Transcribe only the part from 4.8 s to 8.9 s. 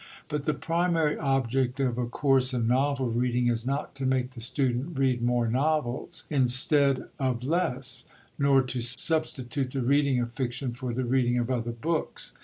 read more novels, instead of less, nor to